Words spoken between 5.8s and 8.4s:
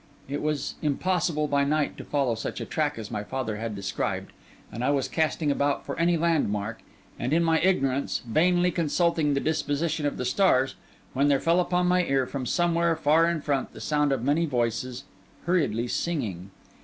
for any landmark, and, in my ignorance,